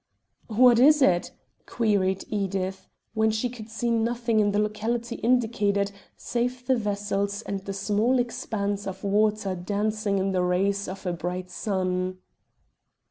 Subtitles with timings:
[0.47, 1.29] "What is it?"
[1.67, 7.59] queried Edith, when she could see nothing in the locality indicated save the vessels and
[7.59, 12.17] the small expanse of water dancing in the rays of a bright sun.